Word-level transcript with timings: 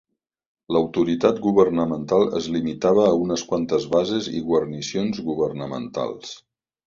L'autoritat 0.75 1.41
governamental 1.43 2.25
es 2.39 2.47
limitava 2.55 3.03
a 3.09 3.13
unes 3.25 3.43
quantes 3.51 3.87
bases 3.97 4.29
i 4.39 4.43
guarnicions 4.49 5.21
governamentals. 5.29 6.35